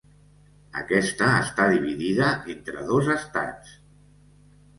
[0.83, 3.77] Aquesta està dividida entre dos estats: